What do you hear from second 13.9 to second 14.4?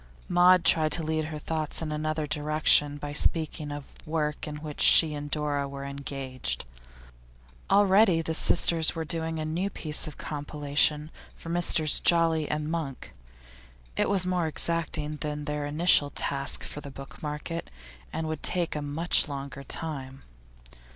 it was